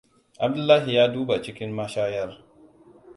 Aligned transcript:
Abdullahi 0.39 0.93
ya 0.95 1.07
duba 1.13 1.41
cikin 1.41 1.69
mashayar. 1.71 2.41